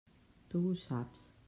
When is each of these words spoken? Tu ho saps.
Tu 0.53 0.63
ho 0.69 0.73
saps. 0.87 1.31